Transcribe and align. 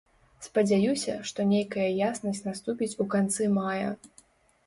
Спадзяюся, 0.45 1.17
што 1.31 1.43
нейкая 1.49 1.85
яснасць 2.07 2.43
наступіць 2.49 2.97
у 3.05 3.07
канцы 3.15 3.51
мая. 3.59 3.89